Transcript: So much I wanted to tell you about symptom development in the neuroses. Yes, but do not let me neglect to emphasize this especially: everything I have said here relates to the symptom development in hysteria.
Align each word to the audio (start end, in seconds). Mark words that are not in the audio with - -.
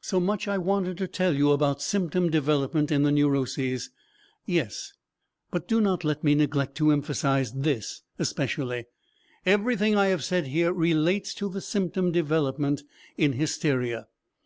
So 0.00 0.18
much 0.20 0.48
I 0.48 0.56
wanted 0.56 0.96
to 0.96 1.06
tell 1.06 1.34
you 1.36 1.50
about 1.52 1.82
symptom 1.82 2.30
development 2.30 2.90
in 2.90 3.02
the 3.02 3.12
neuroses. 3.12 3.90
Yes, 4.46 4.94
but 5.50 5.68
do 5.68 5.82
not 5.82 6.02
let 6.02 6.24
me 6.24 6.34
neglect 6.34 6.76
to 6.78 6.92
emphasize 6.92 7.52
this 7.52 8.00
especially: 8.18 8.86
everything 9.44 9.94
I 9.94 10.06
have 10.06 10.24
said 10.24 10.46
here 10.46 10.72
relates 10.72 11.34
to 11.34 11.50
the 11.50 11.60
symptom 11.60 12.10
development 12.10 12.84
in 13.18 13.34
hysteria. 13.34 14.08